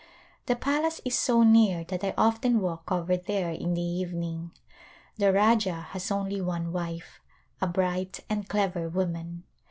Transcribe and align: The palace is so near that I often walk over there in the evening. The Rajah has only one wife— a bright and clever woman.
The 0.47 0.55
palace 0.55 0.99
is 1.05 1.15
so 1.15 1.43
near 1.43 1.83
that 1.83 2.03
I 2.03 2.15
often 2.17 2.59
walk 2.59 2.91
over 2.91 3.15
there 3.15 3.51
in 3.51 3.75
the 3.75 3.83
evening. 3.83 4.49
The 5.17 5.31
Rajah 5.31 5.89
has 5.91 6.09
only 6.09 6.41
one 6.41 6.71
wife— 6.71 7.21
a 7.61 7.67
bright 7.67 8.21
and 8.27 8.49
clever 8.49 8.89
woman. 8.89 9.43